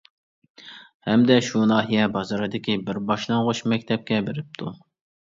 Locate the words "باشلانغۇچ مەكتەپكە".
3.13-4.23